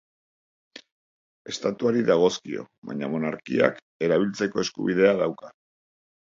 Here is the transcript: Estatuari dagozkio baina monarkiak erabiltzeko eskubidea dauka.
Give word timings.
Estatuari 1.53 2.01
dagozkio 2.09 2.65
baina 2.91 3.11
monarkiak 3.13 3.79
erabiltzeko 4.09 4.65
eskubidea 4.67 5.17
dauka. 5.25 5.57